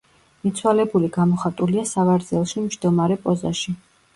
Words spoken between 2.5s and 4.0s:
მჯდომარე პოზაში.